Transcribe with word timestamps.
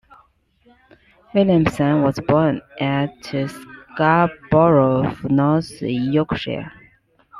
Williamson 1.35 2.01
was 2.01 2.19
born 2.27 2.59
at 2.79 3.13
Scarborough, 3.23 5.15
North 5.29 5.79
Yorkshire. 5.79 6.71